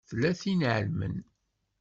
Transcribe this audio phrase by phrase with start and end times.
[0.09, 1.15] Tella tin i ɛelmen.